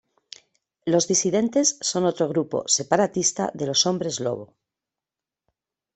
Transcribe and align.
Los 0.91 1.07
Disidentes 1.07 1.77
son 1.81 2.05
otro 2.11 2.27
grupo 2.27 2.67
separatista 2.67 3.51
de 3.53 3.67
los 3.67 3.85
hombres 3.85 4.19
lobo. 4.19 4.55